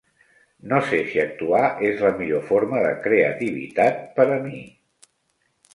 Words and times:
No 0.71 0.77
sé 0.91 1.01
si 1.09 1.21
actuar 1.23 1.61
és 1.91 2.01
la 2.07 2.13
millor 2.23 2.43
forma 2.49 2.83
de 2.87 2.95
creativitat 3.05 4.05
per 4.19 4.31
a 4.39 4.41
mi. 4.49 4.65